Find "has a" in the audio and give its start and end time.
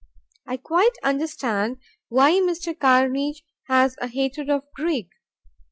3.67-4.07